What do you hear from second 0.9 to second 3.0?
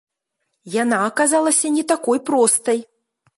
аказалася не такой простай.